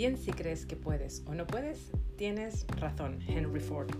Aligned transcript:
Bien 0.00 0.16
si 0.16 0.32
crees 0.32 0.64
que 0.64 0.76
puedes 0.76 1.22
o 1.26 1.34
no 1.34 1.46
puedes, 1.46 1.92
tienes 2.16 2.66
razón, 2.78 3.18
Henry 3.28 3.60
Ford. 3.60 3.90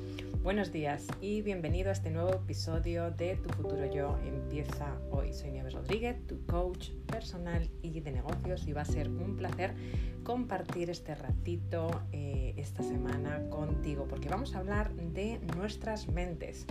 Buenos 0.43 0.73
días 0.73 1.07
y 1.21 1.43
bienvenido 1.43 1.91
a 1.91 1.93
este 1.93 2.09
nuevo 2.09 2.32
episodio 2.32 3.11
de 3.11 3.37
Tu 3.37 3.50
futuro 3.50 3.84
yo 3.84 4.18
empieza 4.25 4.98
hoy. 5.11 5.34
Soy 5.34 5.50
Nieves 5.50 5.75
Rodríguez, 5.75 6.27
tu 6.27 6.43
coach 6.46 6.93
personal 7.07 7.68
y 7.82 8.00
de 8.00 8.12
negocios 8.12 8.66
y 8.66 8.73
va 8.73 8.80
a 8.80 8.86
ser 8.86 9.11
un 9.11 9.36
placer 9.36 9.75
compartir 10.23 10.89
este 10.89 11.14
ratito 11.14 11.91
eh, 12.12 12.55
esta 12.57 12.82
semana 12.82 13.46
contigo 13.51 14.07
porque 14.09 14.30
vamos 14.30 14.55
a 14.55 14.61
hablar 14.61 14.95
de 14.95 15.39
nuestras 15.55 16.09
mentes. 16.09 16.64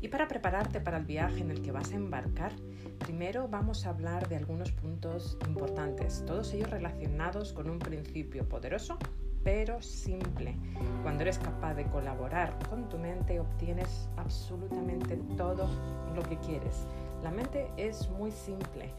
Y 0.00 0.08
para 0.08 0.28
prepararte 0.28 0.80
para 0.80 0.96
el 0.96 1.04
viaje 1.04 1.40
en 1.40 1.50
el 1.50 1.60
que 1.60 1.72
vas 1.72 1.92
a 1.92 1.96
embarcar, 1.96 2.52
primero 2.98 3.48
vamos 3.48 3.86
a 3.86 3.90
hablar 3.90 4.28
de 4.28 4.36
algunos 4.36 4.72
puntos 4.72 5.38
importantes, 5.46 6.24
todos 6.26 6.52
ellos 6.52 6.70
relacionados 6.70 7.52
con 7.52 7.68
un 7.70 7.78
principio 7.78 8.48
poderoso 8.48 8.98
pero 9.44 9.82
simple. 9.82 10.54
Cuando 11.02 11.22
eres 11.22 11.38
capaz 11.38 11.74
de 11.74 11.84
colaborar 11.86 12.56
con 12.68 12.88
tu 12.88 12.98
mente, 12.98 13.40
obtienes 13.40 14.08
absolutamente 14.16 15.16
todo 15.36 15.68
lo 16.14 16.22
que 16.22 16.38
quieres. 16.38 16.86
La 17.22 17.30
mente 17.30 17.68
es 17.76 18.08
muy 18.10 18.30
simple, 18.30 18.92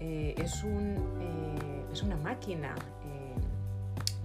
eh, 0.00 0.34
es, 0.38 0.62
un, 0.62 0.96
eh, 1.20 1.84
es, 1.92 2.02
una 2.02 2.16
máquina 2.16 2.74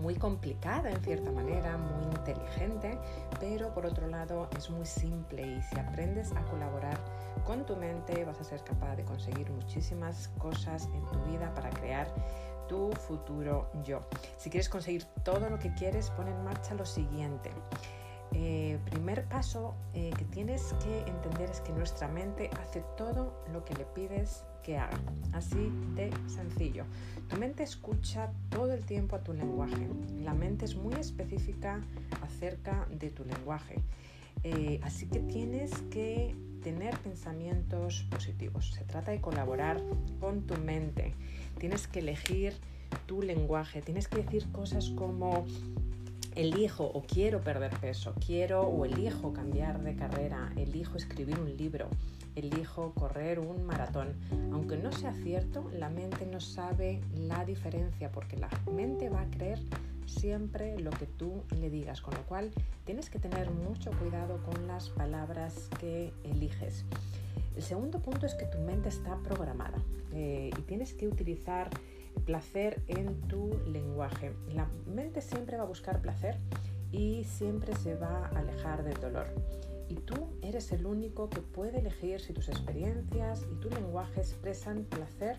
muy 0.03 0.15
complicada 0.15 0.91
en 0.91 1.01
cierta 1.01 1.31
manera, 1.31 1.77
muy 1.77 2.03
inteligente, 2.03 2.97
pero 3.39 3.73
por 3.73 3.85
otro 3.85 4.07
lado 4.07 4.49
es 4.57 4.69
muy 4.69 4.85
simple 4.85 5.47
y 5.47 5.61
si 5.61 5.79
aprendes 5.79 6.33
a 6.33 6.43
colaborar 6.45 6.99
con 7.45 7.65
tu 7.65 7.75
mente 7.75 8.23
vas 8.25 8.39
a 8.39 8.43
ser 8.43 8.63
capaz 8.63 8.95
de 8.95 9.03
conseguir 9.03 9.49
muchísimas 9.51 10.29
cosas 10.37 10.89
en 10.93 11.05
tu 11.11 11.19
vida 11.31 11.53
para 11.53 11.69
crear 11.69 12.13
tu 12.67 12.91
futuro 12.93 13.69
yo. 13.83 14.01
Si 14.37 14.49
quieres 14.49 14.69
conseguir 14.69 15.05
todo 15.23 15.49
lo 15.49 15.59
que 15.59 15.73
quieres, 15.73 16.09
pon 16.11 16.27
en 16.27 16.43
marcha 16.43 16.73
lo 16.73 16.85
siguiente. 16.85 17.51
Eh, 18.35 18.79
primer 18.89 19.25
paso 19.25 19.75
eh, 19.93 20.11
que 20.17 20.25
tienes 20.25 20.73
que 20.83 21.01
entender 21.01 21.49
es 21.51 21.61
que 21.61 21.71
nuestra 21.71 22.07
mente 22.07 22.49
hace 22.61 22.83
todo 22.97 23.31
lo 23.51 23.63
que 23.63 23.75
le 23.75 23.85
pides 23.85 24.43
que 24.63 24.77
haga. 24.77 24.97
Así 25.33 25.71
de 25.93 26.09
sencillo. 26.27 26.85
Tu 27.29 27.37
mente 27.37 27.63
escucha 27.63 28.31
todo 28.49 28.73
el 28.73 28.85
tiempo 28.85 29.15
a 29.15 29.19
tu 29.19 29.33
lenguaje. 29.33 29.87
La 30.23 30.33
mente 30.33 30.65
es 30.65 30.75
muy 30.75 30.95
específica 30.95 31.81
acerca 32.23 32.87
de 32.89 33.11
tu 33.11 33.23
lenguaje. 33.23 33.75
Eh, 34.43 34.79
así 34.83 35.07
que 35.07 35.19
tienes 35.19 35.71
que 35.91 36.35
tener 36.61 36.97
pensamientos 36.99 38.05
positivos. 38.09 38.71
Se 38.71 38.83
trata 38.83 39.11
de 39.11 39.21
colaborar 39.21 39.81
con 40.19 40.43
tu 40.47 40.55
mente. 40.57 41.13
Tienes 41.59 41.87
que 41.87 41.99
elegir 41.99 42.53
tu 43.05 43.21
lenguaje. 43.21 43.81
Tienes 43.81 44.07
que 44.07 44.17
decir 44.17 44.51
cosas 44.51 44.89
como 44.91 45.45
elijo 46.35 46.85
o 46.85 47.03
quiero 47.03 47.41
perder 47.41 47.71
peso, 47.79 48.13
quiero 48.25 48.61
o 48.61 48.85
elijo 48.85 49.33
cambiar 49.33 49.81
de 49.83 49.95
carrera, 49.95 50.51
elijo 50.55 50.97
escribir 50.97 51.39
un 51.39 51.55
libro, 51.55 51.89
elijo 52.35 52.93
correr 52.93 53.39
un 53.39 53.63
maratón. 53.65 54.15
Aunque 54.51 54.77
no 54.77 54.91
sea 54.91 55.13
cierto, 55.13 55.69
la 55.73 55.89
mente 55.89 56.25
no 56.25 56.39
sabe 56.39 57.01
la 57.15 57.45
diferencia 57.45 58.11
porque 58.11 58.37
la 58.37 58.49
mente 58.71 59.09
va 59.09 59.21
a 59.21 59.29
creer 59.29 59.59
siempre 60.05 60.79
lo 60.79 60.91
que 60.91 61.05
tú 61.05 61.43
le 61.59 61.69
digas, 61.69 62.01
con 62.01 62.13
lo 62.13 62.23
cual 62.23 62.51
tienes 62.85 63.09
que 63.09 63.19
tener 63.19 63.49
mucho 63.51 63.91
cuidado 63.99 64.41
con 64.43 64.67
las 64.67 64.89
palabras 64.89 65.69
que 65.79 66.13
eliges. 66.23 66.85
El 67.55 67.61
segundo 67.61 67.99
punto 67.99 68.25
es 68.25 68.33
que 68.33 68.45
tu 68.45 68.57
mente 68.59 68.89
está 68.89 69.17
programada 69.17 69.77
eh, 70.13 70.49
y 70.57 70.61
tienes 70.63 70.93
que 70.93 71.07
utilizar 71.07 71.69
placer 72.25 72.81
en 72.87 73.21
tu 73.21 73.59
lenguaje. 73.67 74.33
La 74.53 74.67
mente 74.85 75.21
siempre 75.21 75.57
va 75.57 75.63
a 75.63 75.67
buscar 75.67 76.01
placer 76.01 76.37
y 76.91 77.23
siempre 77.23 77.75
se 77.75 77.95
va 77.95 78.27
a 78.27 78.39
alejar 78.39 78.83
del 78.83 78.99
dolor. 78.99 79.27
Y 79.89 79.95
tú 79.95 80.29
eres 80.41 80.71
el 80.71 80.85
único 80.85 81.29
que 81.29 81.41
puede 81.41 81.79
elegir 81.79 82.21
si 82.21 82.33
tus 82.33 82.49
experiencias 82.49 83.45
y 83.51 83.55
tu 83.59 83.69
lenguaje 83.69 84.21
expresan 84.21 84.85
placer 84.85 85.37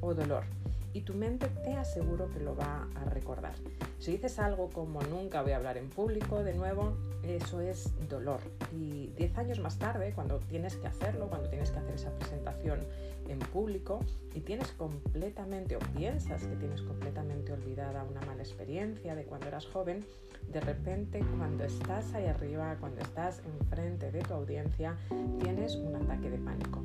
o 0.00 0.14
dolor. 0.14 0.44
Y 0.92 1.02
tu 1.02 1.14
mente 1.14 1.48
te 1.64 1.74
aseguro 1.74 2.30
que 2.30 2.40
lo 2.40 2.54
va 2.54 2.88
a 2.94 3.04
recordar. 3.04 3.54
Si 3.98 4.12
dices 4.12 4.38
algo 4.38 4.68
como 4.68 5.00
nunca 5.02 5.42
voy 5.42 5.52
a 5.52 5.56
hablar 5.56 5.78
en 5.78 5.88
público, 5.88 6.42
de 6.42 6.54
nuevo, 6.54 6.96
eso 7.22 7.60
es 7.60 7.92
dolor. 8.08 8.40
Y 8.72 9.08
10 9.16 9.38
años 9.38 9.60
más 9.60 9.78
tarde, 9.78 10.12
cuando 10.14 10.38
tienes 10.40 10.76
que 10.76 10.86
hacerlo, 10.86 11.28
cuando 11.28 11.48
tienes 11.48 11.70
que 11.70 11.78
hacer 11.78 11.94
esa 11.94 12.10
presentación 12.10 12.80
en 13.28 13.38
público 13.38 14.00
y 14.34 14.40
tienes 14.40 14.72
completamente 14.72 15.76
o 15.76 15.78
piensas 15.96 16.42
que 16.42 16.56
tienes 16.56 16.82
completamente 16.82 17.52
olvidada 17.52 18.04
una 18.04 18.20
mala 18.22 18.42
experiencia 18.42 19.14
de 19.14 19.24
cuando 19.24 19.46
eras 19.46 19.66
joven, 19.66 20.04
de 20.52 20.60
repente 20.60 21.24
cuando 21.38 21.64
estás 21.64 22.12
ahí 22.14 22.26
arriba, 22.26 22.76
cuando 22.80 23.00
estás 23.00 23.40
enfrente 23.44 24.10
de 24.10 24.22
tu 24.22 24.34
audiencia, 24.34 24.96
tienes 25.40 25.76
un 25.76 25.96
ataque 25.96 26.30
de 26.30 26.38
pánico. 26.38 26.82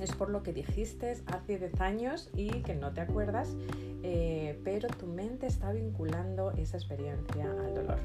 Es 0.00 0.12
por 0.12 0.30
lo 0.30 0.42
que 0.42 0.52
dijiste 0.52 1.16
hace 1.26 1.58
10 1.58 1.80
años 1.80 2.30
y 2.34 2.48
que 2.62 2.74
no 2.74 2.92
te 2.92 3.02
acuerdas, 3.02 3.54
eh, 4.02 4.58
pero 4.64 4.88
tu 4.88 5.06
mente 5.06 5.46
está 5.46 5.72
vinculando 5.72 6.52
esa 6.52 6.78
experiencia 6.78 7.44
al 7.44 7.74
dolor. 7.74 7.98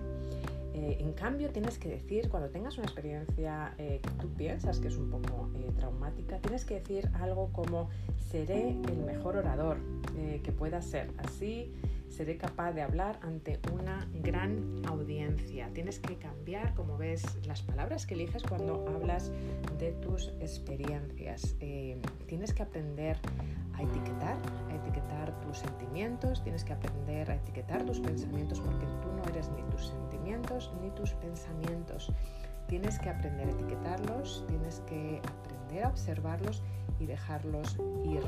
Eh, 0.74 0.98
en 1.00 1.14
cambio, 1.14 1.50
tienes 1.52 1.80
que 1.80 1.88
decir, 1.88 2.28
cuando 2.28 2.50
tengas 2.50 2.78
una 2.78 2.86
experiencia 2.86 3.74
eh, 3.78 4.02
que 4.04 4.10
tú 4.22 4.28
piensas 4.34 4.80
que 4.80 4.90
es 4.90 4.98
un 4.98 5.10
poco 5.10 5.50
traumática, 5.78 6.40
tienes 6.40 6.66
que 6.66 6.76
decir 6.76 7.10
algo 7.14 7.50
como 7.54 7.90
seré 8.30 8.72
el 8.72 8.98
mejor 9.06 9.38
orador 9.38 9.78
que 10.44 10.52
pueda 10.52 10.82
ser. 10.82 11.12
Así 11.18 11.72
seré 12.16 12.38
capaz 12.38 12.72
de 12.72 12.82
hablar 12.82 13.20
ante 13.24 13.60
una 13.74 14.08
gran 14.14 14.82
audiencia. 14.88 15.70
Tienes 15.74 16.00
que 16.00 16.16
cambiar, 16.16 16.74
como 16.74 16.98
ves, 16.98 17.24
las 17.46 17.62
palabras 17.62 18.06
que 18.06 18.14
eliges 18.14 18.42
cuando 18.44 18.86
hablas 18.88 19.32
de 19.78 19.92
tus 19.92 20.30
experiencias. 20.40 21.58
tienes 22.26 22.54
que 22.54 22.64
aprender 22.64 23.18
a 23.74 23.84
etiquetar, 23.84 24.38
a 24.70 24.76
etiquetar 24.76 25.42
tus 25.42 25.58
sentimientos, 25.60 26.42
tienes 26.42 26.64
que 26.64 26.72
aprender 26.72 27.30
a 27.30 27.36
etiquetar 27.36 27.84
tus 27.84 28.00
pensamientos 28.00 28.62
porque 28.62 28.86
tú 29.02 29.12
no 29.12 29.24
eres 29.32 29.50
ni 29.50 29.62
tus 29.64 29.88
sentimientos 29.88 30.72
ni 30.82 30.92
tus 30.92 31.12
pensamientos. 31.16 32.14
Tienes 32.68 32.98
que 32.98 33.10
aprender 33.10 33.48
a 33.48 33.52
etiquetarlos, 33.52 34.46
tienes 34.48 34.80
que 34.88 35.20
aprender 35.20 35.84
a 35.84 35.90
observarlos 35.90 36.64
y 36.98 37.06
dejarlos 37.08 37.78
ir. 38.06 38.24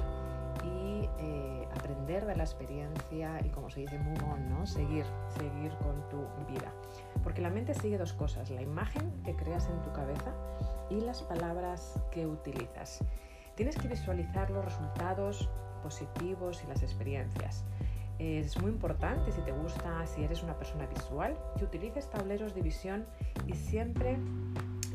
Aprender 2.08 2.26
de 2.26 2.38
la 2.38 2.44
experiencia 2.46 3.42
y 3.46 3.50
como 3.50 3.70
se 3.70 3.82
dice, 3.82 4.00
move 4.00 4.24
on, 4.32 4.50
¿no? 4.50 4.66
Seguir, 4.66 5.06
seguir 5.38 5.74
con 5.80 6.08
tu 6.08 6.22
vida. 6.48 6.72
Porque 7.22 7.42
la 7.42 7.50
mente 7.50 7.74
sigue 7.74 7.98
dos 7.98 8.14
cosas, 8.14 8.50
la 8.50 8.62
imagen 8.62 9.12
que 9.26 9.36
creas 9.36 9.68
en 9.68 9.82
tu 9.82 9.92
cabeza 9.92 10.32
y 10.90 11.02
las 11.02 11.22
palabras 11.22 12.00
que 12.12 12.26
utilizas. 12.26 13.04
Tienes 13.56 13.76
que 13.76 13.90
visualizar 13.90 14.50
los 14.52 14.64
resultados 14.64 15.50
positivos 15.84 16.64
y 16.64 16.68
las 16.68 16.82
experiencias. 16.82 17.66
Es 18.20 18.58
muy 18.62 18.72
importante 18.72 19.30
si 19.34 19.42
te 19.42 19.52
gusta, 19.52 20.08
si 20.08 20.24
eres 20.24 20.44
una 20.44 20.58
persona 20.58 20.86
visual, 20.86 21.38
que 21.58 21.66
utilices 21.66 22.10
tableros 22.10 22.56
de 22.56 22.62
visión 22.62 23.06
y 23.48 23.54
siempre 23.54 24.18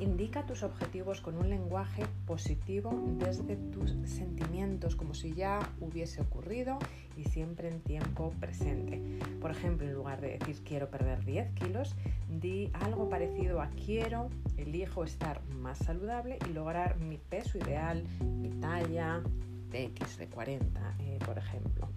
indica 0.03 0.45
tus 0.45 0.63
objetivos 0.63 1.21
con 1.21 1.39
un 1.39 1.49
lenguaje 1.49 2.05
positivo 2.27 2.91
desde 3.19 3.57
tus 3.57 3.93
sentimientos, 4.05 4.97
como 4.97 5.15
si 5.15 5.33
ya 5.33 5.61
hubiese 5.81 6.21
ocurrido 6.21 6.79
y 7.17 7.25
siempre 7.25 7.69
en 7.69 7.81
tiempo 7.81 8.35
presente. 8.41 9.01
Por 9.41 9.51
ejemplo, 9.51 9.87
en 9.87 9.95
lugar 9.95 10.21
de 10.21 10.39
decir 10.39 10.63
quiero 10.65 10.91
perder 10.91 11.25
10 11.25 11.53
kilos, 11.55 11.95
di 12.29 12.71
algo 12.75 13.09
parecido 13.09 13.61
a 13.61 13.71
quiero, 13.71 14.29
elijo 14.57 15.05
estar 15.05 15.41
más 15.61 15.79
saludable 15.79 16.39
y 16.49 16.53
lograr 16.53 16.99
mi 16.99 17.19
peso 17.19 17.59
ideal, 17.59 18.05
mi 18.21 18.51
talla 18.61 19.23
de 19.71 19.85
X 19.85 20.19
de 20.19 20.27
40, 20.27 20.97
eh, 20.99 21.19
por 21.25 21.39
ejemplo. 21.39 21.89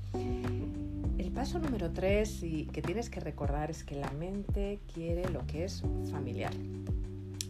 El 1.18 1.32
paso 1.32 1.60
número 1.60 1.92
3 1.92 2.44
y 2.44 2.66
que 2.68 2.82
tienes 2.82 3.10
que 3.10 3.20
recordar 3.20 3.72
es 3.72 3.84
que 3.84 3.96
la 3.96 4.12
mente 4.12 4.80
quiere 4.94 5.28
lo 5.30 5.46
que 5.48 5.66
es 5.66 5.84
familiar 6.12 6.54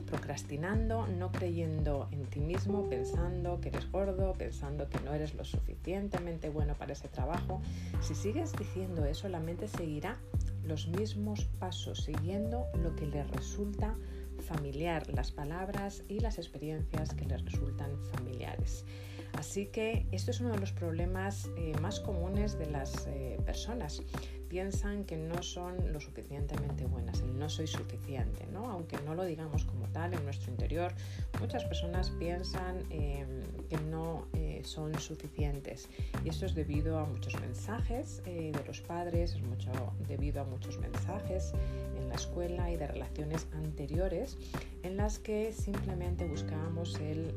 procrastinando, 0.06 1.08
no 1.08 1.32
creyendo 1.32 2.08
en 2.12 2.26
ti 2.26 2.40
mismo, 2.40 2.90
pensando 2.90 3.60
que 3.60 3.70
eres 3.70 3.92
gordo, 3.92 4.34
pensando 4.34 4.88
que 4.90 5.00
no 5.02 5.14
eres 5.14 5.34
lo 5.36 5.44
suficientemente 5.44 6.50
bueno 6.50 6.76
para 6.76 6.94
ese 6.94 7.08
trabajo. 7.08 7.62
Si 8.02 8.16
sigues 8.16 8.54
diciendo 8.54 9.06
eso, 9.06 9.28
la 9.30 9.40
mente 9.40 9.68
seguirá 9.68 10.18
los 10.64 10.88
mismos 10.88 11.46
pasos, 11.60 12.04
siguiendo 12.04 12.66
lo 12.82 12.96
que 12.96 13.06
le 13.06 13.24
resulta 13.24 13.96
familiar, 14.42 15.10
las 15.14 15.32
palabras 15.32 16.04
y 16.08 16.20
las 16.20 16.38
experiencias 16.38 17.14
que 17.14 17.26
le 17.26 17.38
resultan 17.38 17.98
familiares. 18.14 18.86
Así 19.34 19.68
que 19.68 20.06
esto 20.12 20.32
es 20.32 20.40
uno 20.40 20.52
de 20.52 20.60
los 20.60 20.72
problemas 20.72 21.50
eh, 21.58 21.74
más 21.82 22.00
comunes 22.00 22.58
de 22.58 22.68
las 22.68 23.08
eh, 23.08 23.38
personas 23.46 24.02
piensan 24.48 25.04
que 25.04 25.18
no 25.18 25.44
son 25.44 25.92
lo 25.92 26.00
suficientemente 26.00 26.86
buenas, 26.86 27.20
el 27.20 27.38
no 27.38 27.50
soy 27.50 27.68
suficiente, 27.68 28.48
¿no? 28.54 28.70
aunque 28.70 28.98
no 29.06 29.14
lo 29.14 29.24
digamos 29.24 29.66
como 29.66 29.90
tal 29.90 30.14
en 30.14 30.24
nuestro 30.24 30.52
interior, 30.52 30.94
muchas 31.40 31.64
personas 31.66 32.10
piensan 32.12 32.80
em, 32.90 33.44
que 33.70 33.78
no 33.90 34.28
eh, 34.34 34.62
son 34.64 34.98
suficientes. 35.00 35.90
Y 36.24 36.30
esto 36.30 36.46
es 36.46 36.56
debido 36.56 37.00
a 37.00 37.06
muchos 37.06 37.40
mensajes 37.40 38.24
de 38.26 38.64
los 38.66 38.82
padres, 38.82 39.36
es 39.36 39.42
mucho 39.42 39.72
debido 40.08 40.42
a 40.42 40.46
muchos 40.46 40.78
mensajes 40.80 41.54
en 41.98 42.10
la 42.10 42.16
escuela 42.16 42.72
y 42.72 42.78
de 42.78 42.88
relaciones 42.88 43.48
anteriores 43.54 44.38
en 44.84 44.98
las 44.98 45.20
que 45.20 45.52
simplemente 45.52 46.28
buscábamos 46.28 46.96
el 47.00 47.34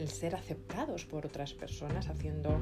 el 0.00 0.08
ser 0.08 0.34
aceptados 0.34 1.04
por 1.04 1.26
otras 1.26 1.52
personas 1.52 2.08
haciendo 2.08 2.58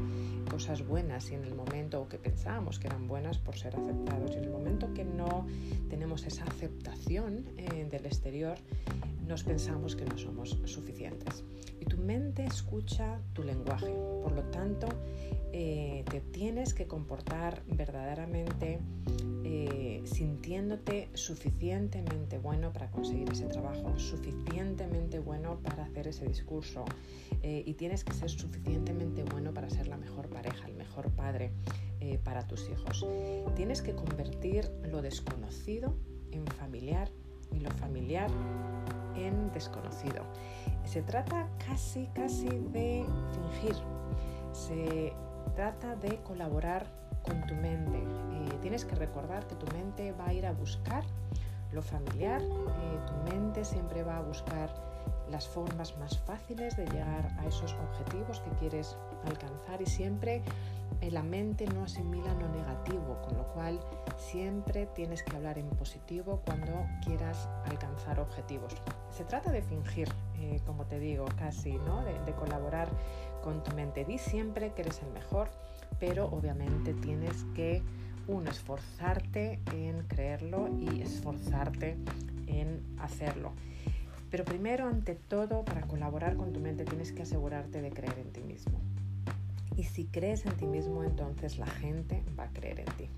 cosas 0.51 0.87
buenas 0.87 1.31
y 1.31 1.35
en 1.35 1.45
el 1.45 1.55
momento 1.55 2.09
que 2.09 2.19
pensábamos 2.19 2.79
que 2.79 2.89
eran 2.89 3.07
buenas 3.07 3.39
por 3.39 3.57
ser 3.57 3.77
aceptados. 3.77 4.33
Y 4.35 4.39
en 4.39 4.45
el 4.45 4.51
momento 4.51 4.93
que 4.93 5.05
no 5.05 5.47
tenemos 5.89 6.25
esa 6.27 6.45
aceptación 6.45 7.47
eh, 7.57 7.87
del 7.91 8.07
exterior 8.07 8.59
nos 9.27 9.45
pensamos 9.45 9.95
que 9.95 10.07
no 10.07 10.17
somos 10.17 10.59
suficientes. 10.65 11.45
Y 11.81 11.85
tu 11.85 11.99
mente 11.99 12.45
escucha 12.47 13.21
tu 13.35 13.43
lenguaje. 13.43 13.93
Por 14.23 14.33
lo 14.33 14.43
tanto 14.45 14.89
eh, 15.53 16.03
te 16.11 16.21
tienes 16.21 16.73
que 16.73 16.87
comportar 16.87 17.63
verdaderamente 17.67 18.81
eh, 19.45 19.78
sintiéndote 20.07 21.09
suficientemente 21.15 22.39
bueno 22.39 22.73
para 22.73 22.91
conseguir 22.91 23.31
ese 23.31 23.47
trabajo, 23.47 23.99
suficientemente 23.99 25.19
bueno 25.19 25.59
para 25.63 25.85
hacer 25.85 26.09
ese 26.09 26.27
discurso 26.27 26.85
eh, 27.43 27.63
y 27.67 27.75
tienes 27.75 28.05
que 28.05 28.13
ser 28.13 28.31
suficientemente 28.31 29.25
bueno 29.25 29.53
para 29.53 29.71
ser 29.71 29.89
la 29.89 29.97
mejor 29.97 30.29
pareja, 30.29 30.67
el 30.67 30.75
mejor 30.75 31.11
padre 31.11 31.53
para 32.25 32.47
tus 32.47 32.71
hijos. 32.71 33.05
Tienes 33.57 33.83
que 33.83 33.93
convertir 33.95 34.71
lo 34.85 35.03
desconocido 35.03 35.95
en 36.31 36.47
familiar 36.47 37.11
y 37.53 37.61
lo 37.61 37.71
familiar 37.73 38.31
en 39.17 39.53
desconocido. 39.53 40.25
Se 40.85 41.03
trata 41.03 41.49
casi, 41.67 42.07
casi 42.15 42.49
de 42.49 43.05
fingir. 43.33 43.77
Se 44.53 45.13
trata 45.55 45.97
de 45.97 46.17
colaborar 46.23 46.87
con 47.29 47.47
tu 47.47 47.55
mente. 47.55 47.99
Eh, 47.99 48.59
tienes 48.63 48.85
que 48.85 48.95
recordar 48.95 49.47
que 49.47 49.55
tu 49.55 49.67
mente 49.73 50.13
va 50.13 50.29
a 50.29 50.33
ir 50.33 50.47
a 50.47 50.53
buscar 50.53 51.05
lo 51.73 51.83
familiar, 51.83 52.41
eh, 52.41 52.99
tu 53.07 53.31
mente 53.31 53.65
siempre 53.65 54.03
va 54.03 54.17
a 54.17 54.23
buscar 54.23 54.71
las 55.31 55.47
formas 55.47 55.97
más 55.99 56.19
fáciles 56.21 56.75
de 56.77 56.87
llegar 56.87 57.29
a 57.39 57.47
esos 57.47 57.75
objetivos 57.75 58.41
que 58.41 58.51
quieres 58.53 58.97
alcanzar 59.27 59.83
y 59.83 59.87
siempre 59.87 60.43
eh, 61.03 61.11
la 61.11 61.23
mente 61.23 61.67
no 61.67 61.85
asimila 61.85 62.33
lo 62.35 62.49
negativo, 62.49 63.21
con 63.23 63.37
lo 63.37 63.45
cual 63.53 63.79
siempre 64.17 64.87
tienes 64.87 65.23
que 65.23 65.37
hablar 65.37 65.59
en 65.59 65.69
positivo 65.69 66.41
cuando 66.47 66.87
quieras 67.05 67.47
alcanzar 67.67 68.19
objetivos. 68.19 68.75
Se 69.11 69.25
trata 69.25 69.53
de 69.53 69.61
fingir, 69.61 70.09
como 70.65 70.87
te 70.87 70.99
digo, 70.99 71.27
casi, 71.37 71.77
¿no? 71.79 72.03
de, 72.05 72.19
de 72.21 72.33
colaborar 72.33 72.89
con 73.43 73.63
tu 73.63 73.75
mente. 73.75 74.07
Di 74.07 74.17
siempre 74.17 74.73
que 74.73 74.83
eres 74.83 75.03
el 75.03 75.11
mejor, 75.11 75.51
pero 75.99 76.27
obviamente 76.27 76.95
tienes 76.95 77.45
que, 77.55 77.83
uno, 78.27 78.51
esforzarte 78.51 79.61
en 79.73 80.03
creerlo 80.07 80.69
y 80.79 81.01
esforzarte 81.01 81.97
en 82.47 82.83
hacerlo. 82.99 83.53
Pero 84.31 84.45
primero, 84.45 84.87
ante 84.87 85.15
todo, 85.15 85.65
para 85.65 85.83
colaborar 85.83 86.37
con 86.37 86.53
tu 86.53 86.61
mente 86.61 86.85
tienes 86.85 87.13
que 87.13 87.23
asegurarte 87.23 87.81
de 87.81 87.91
creer 87.91 88.19
en 88.19 88.33
ti 88.33 88.43
mismo. 88.43 88.79
Y 89.77 89.85
si 89.85 90.05
crees 90.07 90.45
en 90.45 90.57
ti 90.57 90.67
mismo, 90.67 91.05
entonces 91.05 91.59
la 91.59 91.67
gente 91.67 92.23
va 92.39 92.45
a 92.45 92.53
creer 92.53 92.81
en 92.81 92.97
ti. 92.97 93.09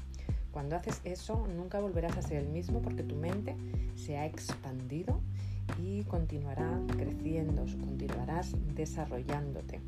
Cuando 0.53 0.77
haces 0.77 1.01
eso, 1.05 1.47
nunca 1.57 1.81
volverás 1.81 2.17
a 2.17 2.23
ser 2.23 2.39
el 2.39 2.49
mismo 2.49 2.83
porque 2.83 3.03
tu 3.03 3.17
mente 3.17 3.57
se 3.95 4.19
ha 4.19 4.27
expandido 4.27 5.21
y 5.83 6.05
continuará 6.05 6.81
creciendo, 6.97 7.65
continuarás 7.81 8.55
desarrollándote. 8.75 9.81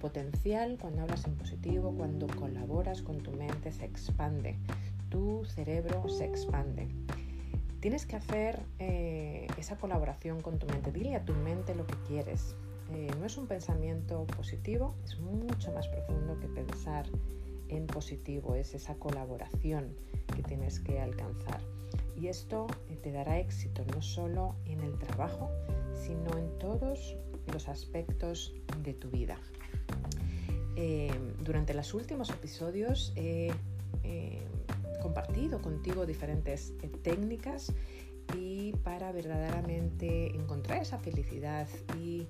Potencial 0.00 0.78
cuando 0.80 1.02
hablas 1.02 1.26
en 1.26 1.34
positivo, 1.34 1.94
cuando 1.94 2.26
colaboras 2.26 3.02
con 3.02 3.18
tu 3.18 3.32
mente, 3.32 3.70
se 3.70 3.84
expande. 3.84 4.56
Tu 5.10 5.44
cerebro 5.44 6.08
se 6.08 6.24
expande. 6.24 6.88
Tienes 7.80 8.06
que 8.06 8.16
hacer 8.16 8.60
eh, 8.78 9.46
esa 9.58 9.76
colaboración 9.76 10.40
con 10.40 10.58
tu 10.58 10.66
mente. 10.66 10.90
Dile 10.90 11.16
a 11.16 11.24
tu 11.24 11.34
mente 11.34 11.74
lo 11.74 11.86
que 11.86 11.96
quieres. 12.08 12.54
Eh, 12.92 13.10
no 13.18 13.26
es 13.26 13.36
un 13.36 13.46
pensamiento 13.46 14.26
positivo, 14.26 14.94
es 15.04 15.18
mucho 15.20 15.70
más 15.72 15.86
profundo 15.88 16.38
que 16.40 16.48
pensar 16.48 17.06
en 17.68 17.86
positivo. 17.86 18.54
Es 18.54 18.74
esa 18.74 18.94
colaboración 18.94 19.94
que 20.34 20.42
tienes 20.42 20.80
que 20.80 20.98
alcanzar. 20.98 21.60
Y 22.16 22.28
esto 22.28 22.66
eh, 22.88 22.96
te 22.96 23.12
dará 23.12 23.38
éxito 23.38 23.84
no 23.94 24.00
solo 24.00 24.56
en 24.64 24.80
el 24.80 24.98
trabajo, 24.98 25.50
sino 25.94 26.38
en 26.38 26.58
todos 26.58 27.16
los 27.52 27.68
aspectos 27.68 28.54
de 28.82 28.94
tu 28.94 29.10
vida. 29.10 29.38
Eh, 30.82 31.12
durante 31.44 31.74
los 31.74 31.92
últimos 31.92 32.30
episodios 32.30 33.12
he 33.14 33.52
compartido 35.00 35.60
contigo 35.60 36.06
diferentes 36.06 36.74
eh, 36.82 36.88
técnicas 37.02 37.72
y 38.36 38.72
para 38.84 39.10
verdaderamente 39.10 40.36
encontrar 40.36 40.82
esa 40.82 40.98
felicidad 40.98 41.66
y 41.98 42.28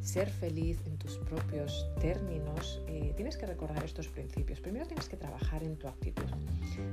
ser 0.00 0.30
feliz 0.30 0.80
en 0.86 0.96
tus 0.96 1.18
propios 1.18 1.88
términos, 2.00 2.80
eh, 2.86 3.12
tienes 3.16 3.36
que 3.36 3.46
recordar 3.46 3.84
estos 3.84 4.08
principios. 4.08 4.60
Primero 4.60 4.86
tienes 4.86 5.08
que 5.08 5.16
trabajar 5.16 5.62
en 5.62 5.76
tu 5.76 5.88
actitud. 5.88 6.24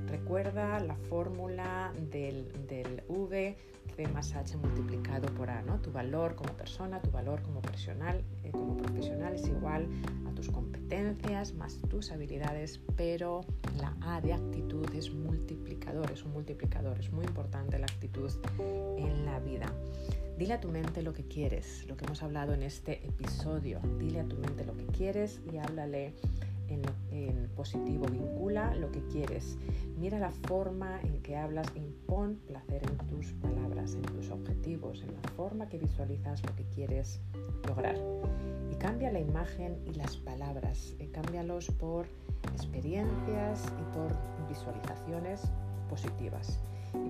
Recuerda 0.08 0.80
la 0.80 0.96
fórmula 0.96 1.94
del, 2.12 2.52
del 2.68 3.04
V 3.08 3.58
C 3.96 4.08
más 4.08 4.36
H 4.36 4.58
multiplicado 4.58 5.28
por 5.36 5.50
A. 5.50 5.62
¿no? 5.62 5.80
Tu 5.80 5.92
valor 5.92 6.36
como 6.36 6.52
persona, 6.54 7.02
tu 7.02 7.12
valor 7.12 7.42
como 7.44 7.62
profesional, 7.62 8.24
eh, 8.44 8.52
como 8.52 8.76
profesional 8.76 9.36
es 9.36 9.48
igual 9.48 9.88
a 10.28 10.32
tus 10.32 10.50
competencias 10.50 11.54
más 11.54 11.80
tus 11.90 12.12
habilidades, 12.12 12.82
pero 12.98 13.42
la 13.80 13.96
A 14.02 14.20
de 14.22 14.34
actitud 14.34 14.94
es 14.94 15.14
multiplicador, 15.14 16.12
es 16.12 16.24
un 16.24 16.34
multiplicador. 16.34 17.00
Es 17.00 17.12
muy 17.12 17.26
importante 17.26 17.80
la 17.80 17.86
actitud 17.86 18.32
en 18.98 19.26
la 19.26 19.40
vida. 19.40 19.72
Dile 20.38 20.56
a 20.56 20.60
tu 20.60 20.68
mente 20.68 21.02
lo 21.02 21.14
que 21.14 21.24
quieres, 21.24 21.86
lo 21.88 21.96
que 21.96 22.04
hemos 22.04 22.22
hablado 22.22 22.54
en 22.54 22.64
este 22.64 23.05
episodio. 23.06 23.80
Dile 24.00 24.22
a 24.22 24.26
tu 24.26 24.36
mente 24.38 24.66
lo 24.66 24.76
que 24.76 24.86
quieres 24.88 25.42
y 25.52 25.58
háblale 25.58 26.14
en, 26.68 26.84
positivo. 27.56 28.06
Vincula 28.08 28.76
lo 28.76 28.92
que 28.92 29.02
quieres. 29.08 29.58
Mira 29.98 30.20
la 30.20 30.32
forma 30.32 31.00
en 31.02 31.22
que 31.22 31.38
hablas 31.38 31.68
impon 31.76 32.36
placer 32.48 32.82
en 32.84 32.98
tus 33.08 33.32
palabras, 33.34 33.96
en 33.96 34.02
tus 34.02 34.30
objetivos, 34.30 35.02
en 35.04 35.14
la 35.14 35.30
forma 35.38 35.70
que 35.70 35.78
visualizas 35.78 36.44
lo 36.44 36.54
que 36.56 36.66
quieres 36.76 37.22
lograr. 37.68 37.96
Y 38.72 38.76
cambia 38.76 39.12
la 39.12 39.20
imagen 39.20 39.78
y 39.86 39.94
las 39.94 40.18
palabras. 40.18 40.96
Eh, 41.00 41.10
cámbialos 41.12 41.68
por 41.80 42.08
experiencias 42.54 43.64
y 43.80 43.96
por 43.96 44.12
visualizaciones 44.50 45.42
positivas 45.90 46.60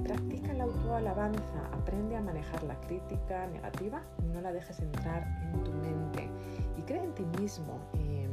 practica 0.03 0.53
la 0.53 0.65
autoalabanza. 0.65 1.69
Aprende 1.73 2.15
a 2.15 2.21
manejar 2.21 2.63
la 2.63 2.79
crítica 2.81 3.47
negativa 3.47 4.01
no 4.35 4.41
la 4.41 4.51
dejes 4.51 4.79
entrar 4.79 5.25
en 5.53 5.63
tu 5.63 5.71
mente. 5.71 6.29
Y 6.77 6.81
cree 6.81 7.03
en 7.03 7.13
ti 7.13 7.25
mismo. 7.39 7.79
Eh, 7.97 8.27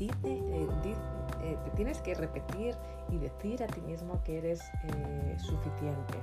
eh, 0.00 1.58
te 1.64 1.70
tienes 1.72 2.00
que 2.00 2.14
repetir 2.14 2.74
y 3.10 3.18
decir 3.18 3.62
a 3.62 3.66
ti 3.66 3.82
mismo 3.82 4.22
que 4.24 4.38
eres 4.38 4.62
eh, 4.84 5.36
suficiente. 5.38 6.18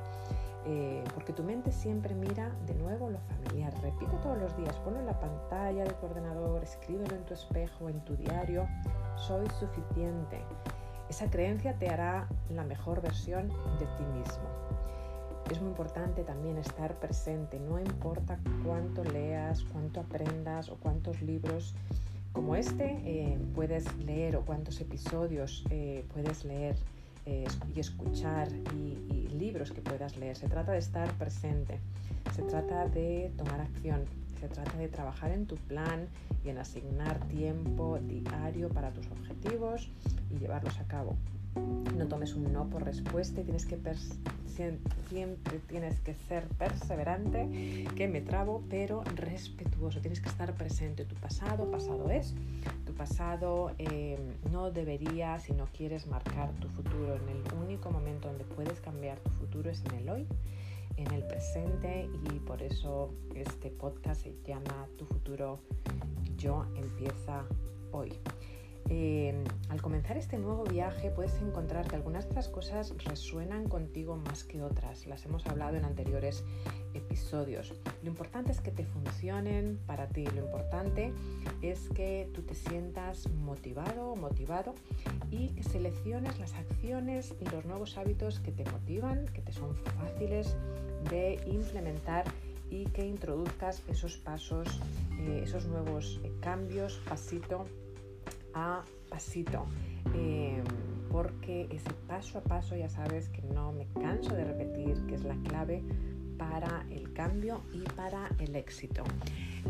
porque 1.13 1.31
tu 1.31 1.43
mente 1.43 1.71
siempre 1.71 2.13
mira 2.13 2.51
de 2.65 2.73
nuevo 2.75 3.09
lo 3.09 3.19
familiar. 3.19 3.73
Repite 3.81 4.17
todos 4.21 4.37
los 4.37 4.55
días, 4.57 4.75
ponlo 4.79 4.99
en 4.99 5.05
la 5.05 5.17
pantalla 5.17 5.83
de 5.83 5.93
tu 5.93 6.05
ordenador, 6.07 6.61
escríbelo 6.63 7.15
en 7.15 7.23
tu 7.23 7.33
espejo, 7.33 7.87
en 7.87 8.01
tu 8.01 8.15
diario. 8.17 8.67
Soy 9.15 9.47
suficiente. 9.59 10.41
Esa 11.09 11.29
creencia 11.29 11.73
te 11.77 11.89
hará 11.89 12.27
la 12.49 12.63
mejor 12.63 13.01
versión 13.01 13.49
de 13.79 13.85
ti 13.97 14.03
mismo. 14.13 14.43
Es 15.49 15.61
muy 15.61 15.69
importante 15.69 16.23
también 16.23 16.57
estar 16.57 16.95
presente, 16.95 17.59
no 17.59 17.79
importa 17.79 18.37
cuánto 18.65 19.03
leas, 19.05 19.63
cuánto 19.71 20.01
aprendas 20.01 20.69
o 20.69 20.75
cuántos 20.75 21.21
libros 21.21 21.73
como 22.33 22.55
este 22.55 22.99
eh, 23.05 23.39
puedes 23.55 23.95
leer 23.97 24.35
o 24.35 24.45
cuántos 24.45 24.79
episodios 24.81 25.63
eh, 25.69 26.05
puedes 26.13 26.45
leer 26.45 26.75
eh, 27.25 27.47
y 27.73 27.79
escuchar 27.79 28.49
y, 28.75 28.97
y 29.09 29.27
libros 29.29 29.71
que 29.71 29.81
puedas 29.81 30.17
leer. 30.17 30.35
Se 30.35 30.47
trata 30.47 30.73
de 30.73 30.79
estar 30.79 31.09
presente, 31.13 31.79
se 32.35 32.43
trata 32.43 32.85
de 32.87 33.31
tomar 33.37 33.61
acción, 33.61 34.03
se 34.39 34.47
trata 34.47 34.77
de 34.77 34.87
trabajar 34.87 35.31
en 35.31 35.45
tu 35.45 35.55
plan 35.55 36.07
y 36.43 36.49
en 36.49 36.57
asignar 36.57 37.19
tiempo 37.27 37.99
diario 37.99 38.69
para 38.69 38.91
tus 38.91 39.07
objetivos 39.07 39.89
y 40.29 40.39
llevarlos 40.39 40.77
a 40.79 40.87
cabo. 40.87 41.15
No 41.97 42.07
tomes 42.07 42.35
un 42.35 42.53
no 42.53 42.69
por 42.69 42.83
respuesta 42.83 43.41
y 43.41 43.43
tienes 43.43 43.65
que 43.65 43.77
siempre 45.07 45.59
tienes 45.67 45.99
que 45.99 46.13
ser 46.13 46.47
perseverante, 46.47 47.85
que 47.95 48.07
me 48.07 48.21
trabo, 48.21 48.63
pero 48.69 49.03
respetuoso. 49.15 50.01
Tienes 50.01 50.21
que 50.21 50.29
estar 50.29 50.53
presente. 50.55 51.05
Tu 51.05 51.15
pasado, 51.15 51.69
pasado 51.69 52.09
es. 52.09 52.33
Tu 52.85 52.93
pasado 52.93 53.71
eh, 53.77 54.17
no 54.51 54.71
debería, 54.71 55.37
si 55.39 55.53
no 55.53 55.65
quieres 55.65 56.07
marcar 56.07 56.51
tu 56.59 56.67
futuro, 56.69 57.15
en 57.15 57.29
el 57.29 57.43
único 57.63 57.91
momento 57.91 58.27
donde 58.27 58.43
puedes 58.43 58.79
cambiar 58.81 59.19
tu 59.19 59.29
futuro 59.31 59.69
es 59.69 59.83
en 59.85 59.95
el 59.95 60.09
hoy 60.09 60.27
en 60.97 61.11
el 61.13 61.23
presente 61.23 62.09
y 62.29 62.39
por 62.39 62.61
eso 62.61 63.13
este 63.35 63.69
podcast 63.69 64.21
se 64.23 64.33
llama 64.43 64.87
Tu 64.97 65.05
futuro 65.05 65.59
yo 66.37 66.65
empieza 66.75 67.45
hoy. 67.91 68.13
Eh, 68.89 69.43
al 69.67 69.81
comenzar 69.81 70.17
este 70.17 70.37
nuevo 70.37 70.63
viaje 70.63 71.11
puedes 71.11 71.41
encontrar 71.41 71.87
que 71.87 71.97
algunas 71.97 72.23
de 72.23 72.29
estas 72.29 72.47
cosas 72.47 72.93
resuenan 73.03 73.67
contigo 73.67 74.15
más 74.15 74.45
que 74.45 74.61
otras. 74.61 75.07
Las 75.07 75.25
hemos 75.25 75.45
hablado 75.47 75.75
en 75.75 75.83
anteriores 75.83 76.45
episodios. 76.93 77.73
Lo 78.01 78.09
importante 78.09 78.53
es 78.53 78.61
que 78.61 78.71
te 78.71 78.85
funcionen 78.85 79.77
para 79.85 80.07
ti. 80.07 80.25
Lo 80.27 80.45
importante 80.45 81.13
es 81.61 81.89
que 81.89 82.29
tú 82.33 82.43
te 82.43 82.55
sientas 82.55 83.29
motivado 83.29 84.15
motivado 84.15 84.73
y 85.31 85.51
selecciones 85.63 86.39
las 86.39 86.53
acciones 86.53 87.35
y 87.41 87.45
los 87.45 87.65
nuevos 87.65 87.97
hábitos 87.97 88.39
que 88.39 88.51
te 88.51 88.63
motivan, 88.71 89.25
que 89.25 89.41
te 89.41 89.51
son 89.51 89.75
fáciles 89.75 90.55
de 91.09 91.39
implementar 91.45 92.25
y 92.69 92.85
que 92.85 93.05
introduzcas 93.05 93.81
esos 93.87 94.17
pasos, 94.17 94.67
eh, 95.19 95.41
esos 95.43 95.65
nuevos 95.67 96.19
cambios 96.41 97.01
pasito 97.07 97.65
a 98.53 98.83
pasito. 99.09 99.65
Eh, 100.15 100.61
porque 101.11 101.67
ese 101.71 101.91
paso 102.07 102.39
a 102.39 102.41
paso 102.41 102.75
ya 102.75 102.89
sabes 102.89 103.29
que 103.29 103.41
no 103.41 103.71
me 103.71 103.87
canso 104.01 104.35
de 104.35 104.43
repetir 104.43 105.05
que 105.07 105.15
es 105.15 105.23
la 105.23 105.35
clave 105.43 105.83
para 106.37 106.85
el 106.91 107.13
cambio 107.13 107.61
y 107.73 107.81
para 107.95 108.29
el 108.39 108.55
éxito. 108.55 109.03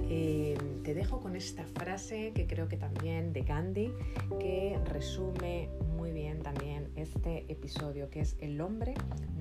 Eh, 0.09 0.57
te 0.83 0.93
dejo 0.93 1.19
con 1.19 1.35
esta 1.35 1.63
frase 1.65 2.31
que 2.35 2.45
creo 2.45 2.67
que 2.67 2.77
también 2.77 3.33
de 3.33 3.41
Gandhi, 3.41 3.91
que 4.39 4.79
resume 4.85 5.69
muy 6.07 6.21
bien 6.21 6.41
también 6.41 6.89
este 6.95 7.51
episodio, 7.51 8.09
que 8.09 8.21
es 8.21 8.37
el 8.39 8.61
hombre 8.61 8.93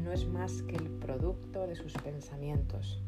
no 0.03 0.11
es 0.11 0.27
más 0.27 0.63
que 0.63 0.75
el 0.75 0.89
producto 0.89 1.65
de 1.65 1.77
sus 1.77 1.93
pensamientos. 1.93 3.01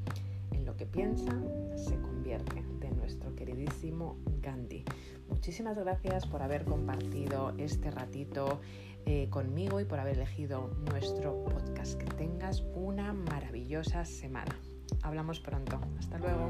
En 0.53 0.65
lo 0.65 0.77
que 0.77 0.87
piensa 0.87 1.33
se 1.75 2.01
convierte, 2.01 2.63
de 2.79 2.91
nuestro 2.93 3.35
queridísimo 3.35 4.17
Gandhi. 4.41 4.85
Muchísimas 5.29 5.77
gracias 5.77 6.25
por 6.27 6.41
haber 6.43 6.65
compartido 6.67 7.53
este 7.59 7.91
ratito 7.91 8.61
eh, 9.07 9.29
conmigo 9.29 9.81
y 9.81 9.85
por 9.85 9.99
haber 9.99 10.15
elegido 10.19 10.71
nuestro 10.93 11.43
podcast. 11.43 11.99
Que 11.99 12.07
tengas 12.15 12.63
una 12.77 13.13
maravillosa 13.13 14.05
semana. 14.05 14.57
Hablamos 15.03 15.41
pronto. 15.41 15.81
Hasta 15.99 16.19
luego. 16.19 16.49